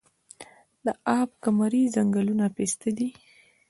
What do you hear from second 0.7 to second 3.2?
د اب کمري ځنګلونه پسته دي